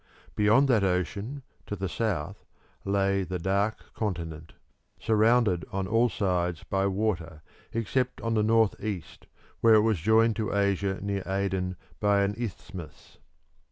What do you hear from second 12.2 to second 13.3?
an isthmus.